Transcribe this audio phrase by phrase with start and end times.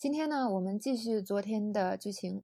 [0.00, 2.42] 今天呢，我们继续昨天的剧情。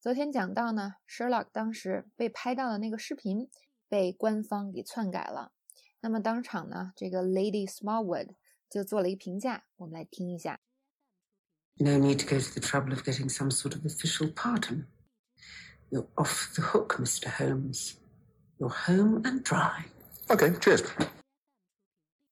[0.00, 3.48] 昨天讲到呢，Sherlock 当时被拍到的那个视频
[3.88, 5.52] 被官方给篡改了。
[6.00, 8.30] 那么当场呢，这个 Lady Smallwood
[8.68, 10.58] 就做了一评价，我们来听一下。
[11.76, 14.86] No need to go to the trouble of getting some sort of official pardon.
[15.90, 17.30] You're off the hook, Mr.
[17.30, 17.94] Holmes.
[18.58, 19.84] You're home and dry.
[20.26, 20.82] Okay, cheers.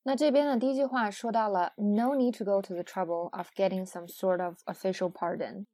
[0.08, 5.66] 那这边呢，第一句话说到了 “No need to go to the trouble of getting some sort of official pardon”，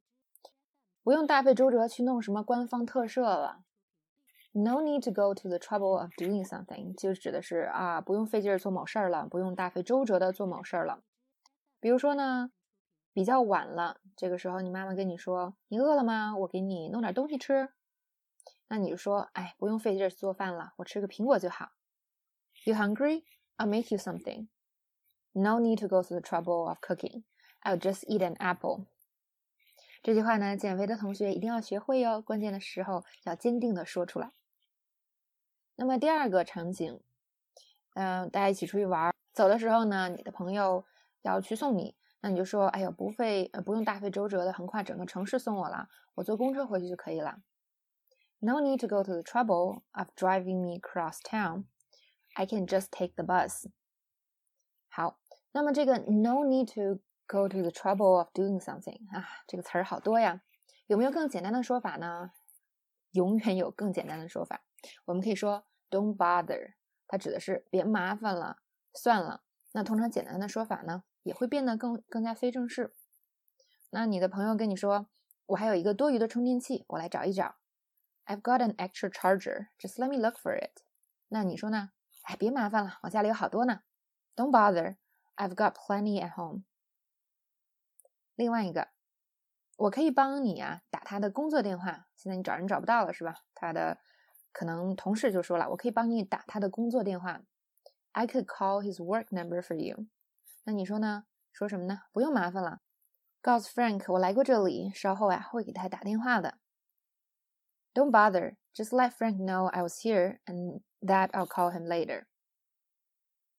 [1.03, 3.63] 不用大费周折去弄什么官方特赦了。
[4.51, 11.01] “No need to go to the trouble of doing something” 就指的是啊，不用费劲儿做某事儿了，不用大费周折的做某事儿了。
[11.79, 12.51] 比如说呢，
[13.13, 16.35] 比较晚了，这个时候你妈妈跟你说：“你饿了吗？
[16.39, 17.69] 我给你弄点东西吃。”
[18.67, 21.69] 那你就说：“哎，不用费劲儿做饭了，我吃个苹果就好。
[22.65, 23.23] ”You hungry?
[23.57, 24.47] I'll make you something.
[25.33, 27.23] No need to go through the trouble of cooking.
[27.61, 28.85] I'll just eat an apple.
[30.03, 32.21] 这句话呢，减肥的同学一定要学会哟。
[32.21, 34.31] 关键的时候要坚定的说出来。
[35.75, 37.01] 那么第二个场景，
[37.95, 40.85] 嗯，大家一起出去玩，走的时候呢，你的朋友
[41.21, 47.41] 要去送你，那你就说：“哎呦，不费，不用大费周折的横跨整个城市送我了，我坐公车回去就可以了。
[48.39, 51.65] ”No need to go to the trouble of driving me across town.
[52.35, 53.67] I can just take the bus。
[54.89, 55.19] 好，
[55.51, 60.41] 那么这个 no need to go to the trouble of doing something 啊，这个词儿好多呀，
[60.87, 62.31] 有没有更简单的说法呢？
[63.11, 64.63] 永远有更简单的说法。
[65.05, 66.73] 我们可以说 don't bother，
[67.07, 68.57] 它指的是别麻烦了，
[68.93, 69.43] 算了。
[69.71, 72.93] 那通常简单的说法呢，也会变得更更加非正式。
[73.91, 75.07] 那你的朋友跟你说，
[75.47, 77.55] 我还有一个多余的充电器，我来找一找。
[78.25, 80.83] I've got an extra charger, just let me look for it。
[81.29, 81.91] 那你说呢？
[82.25, 83.81] 哎，别麻烦了，我家里有好多呢。
[84.35, 84.97] Don't bother,
[85.35, 86.63] I've got plenty at home。
[88.35, 88.89] 另外一个，
[89.77, 92.07] 我可以帮你啊打他的工作电话。
[92.15, 93.35] 现在你找人找不到了是吧？
[93.53, 93.99] 他的
[94.51, 97.41] 可能同事就说了，我可以帮你打他的工作电话。
[98.11, 100.07] I could call his work number for you。
[100.63, 101.25] 那你说呢？
[101.51, 102.01] 说什么呢？
[102.11, 102.81] 不用麻烦了，
[103.41, 106.57] 告诉 Frank 我来过这里，稍后呀会给他打电话的。
[107.95, 112.27] Don't bother, just let Frank know I was here and that I'll call him later.